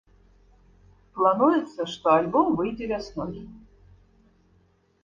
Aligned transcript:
Плануецца, 1.19 1.81
што 1.93 2.07
альбом 2.17 2.47
выйдзе 2.63 2.85
вясной. 2.95 3.35